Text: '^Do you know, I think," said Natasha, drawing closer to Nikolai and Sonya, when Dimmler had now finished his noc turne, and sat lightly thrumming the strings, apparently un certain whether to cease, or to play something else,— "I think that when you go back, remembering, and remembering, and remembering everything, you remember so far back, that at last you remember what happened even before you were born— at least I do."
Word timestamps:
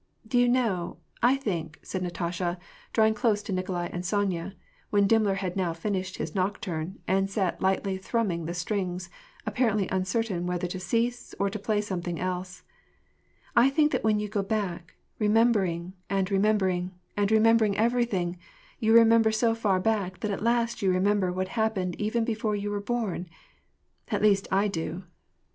'^Do 0.27 0.33
you 0.39 0.49
know, 0.49 0.97
I 1.21 1.35
think," 1.35 1.77
said 1.83 2.01
Natasha, 2.01 2.57
drawing 2.91 3.13
closer 3.13 3.45
to 3.45 3.51
Nikolai 3.53 3.85
and 3.93 4.03
Sonya, 4.03 4.55
when 4.89 5.05
Dimmler 5.07 5.35
had 5.35 5.55
now 5.55 5.73
finished 5.73 6.17
his 6.17 6.31
noc 6.33 6.59
turne, 6.59 6.97
and 7.07 7.29
sat 7.29 7.61
lightly 7.61 7.97
thrumming 7.99 8.45
the 8.47 8.55
strings, 8.55 9.11
apparently 9.45 9.87
un 9.91 10.03
certain 10.03 10.47
whether 10.47 10.65
to 10.65 10.79
cease, 10.79 11.35
or 11.39 11.51
to 11.51 11.59
play 11.59 11.81
something 11.81 12.19
else,— 12.19 12.63
"I 13.65 13.69
think 13.69 13.91
that 13.91 14.03
when 14.03 14.19
you 14.19 14.27
go 14.27 14.41
back, 14.41 14.95
remembering, 15.19 15.93
and 16.09 16.31
remembering, 16.31 16.95
and 17.15 17.29
remembering 17.29 17.77
everything, 17.77 18.39
you 18.79 18.93
remember 18.95 19.31
so 19.31 19.53
far 19.53 19.79
back, 19.79 20.21
that 20.21 20.31
at 20.31 20.41
last 20.41 20.81
you 20.81 20.91
remember 20.91 21.31
what 21.31 21.49
happened 21.49 21.93
even 22.01 22.25
before 22.25 22.55
you 22.55 22.71
were 22.71 22.81
born— 22.81 23.29
at 24.07 24.23
least 24.23 24.47
I 24.51 24.67
do." 24.67 25.03